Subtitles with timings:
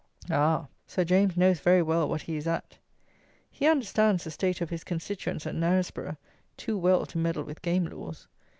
[0.31, 0.65] Ah!
[0.87, 2.79] Sir James knows very well what he is at.
[3.51, 6.17] He understands the state of his constituents at Knaresborough
[6.57, 8.27] too well to meddle with game laws.